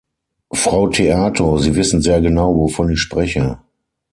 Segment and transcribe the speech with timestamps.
[0.55, 3.59] Frau Theato, Sie wissen sehr genau, wovon ich spreche.